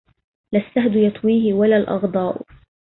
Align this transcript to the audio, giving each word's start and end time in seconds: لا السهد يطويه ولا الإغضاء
لا 0.53 0.59
السهد 0.59 0.95
يطويه 0.95 1.53
ولا 1.53 1.77
الإغضاء 1.77 2.41